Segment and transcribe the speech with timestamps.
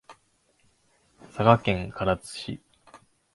[1.29, 2.61] 佐賀県唐津市